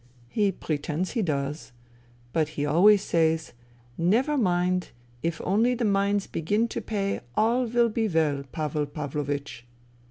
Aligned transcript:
"He 0.39 0.51
pretends 0.51 1.11
he 1.11 1.21
does. 1.21 1.73
But 2.33 2.47
he 2.57 2.65
always 2.65 3.03
says:' 3.03 3.53
Never 4.15 4.35
mind, 4.35 4.89
if 5.21 5.39
only 5.43 5.75
the 5.75 5.85
mines 5.85 6.25
begin 6.25 6.67
to 6.69 6.81
pay 6.81 7.19
all 7.35 7.65
will 7.67 7.89
be 7.89 8.07
well, 8.07 8.43
Pavel 8.51 8.87
Pavlovich.' 8.87 9.63